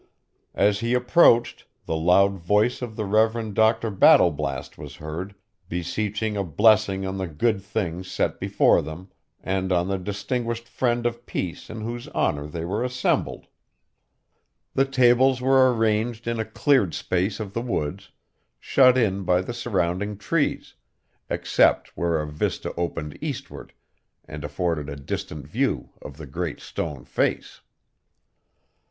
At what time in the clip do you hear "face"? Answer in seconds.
27.05-27.61